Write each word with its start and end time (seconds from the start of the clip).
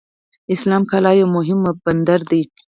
اسلام 0.53 0.83
قلعه 0.91 1.13
یو 1.19 1.27
مهم 1.35 1.59
بندر 1.85 2.19
دی. 2.29 2.41